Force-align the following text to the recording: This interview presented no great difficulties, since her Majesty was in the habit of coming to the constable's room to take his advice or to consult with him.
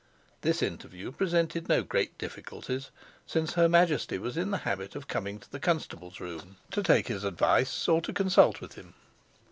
This 0.41 0.63
interview 0.63 1.11
presented 1.11 1.69
no 1.69 1.83
great 1.83 2.17
difficulties, 2.17 2.89
since 3.27 3.53
her 3.53 3.69
Majesty 3.69 4.17
was 4.17 4.35
in 4.35 4.49
the 4.49 4.57
habit 4.65 4.95
of 4.95 5.07
coming 5.07 5.37
to 5.37 5.51
the 5.51 5.59
constable's 5.59 6.19
room 6.19 6.57
to 6.71 6.81
take 6.81 7.07
his 7.07 7.23
advice 7.23 7.87
or 7.87 8.01
to 8.01 8.11
consult 8.11 8.61
with 8.61 8.73
him. 8.73 8.95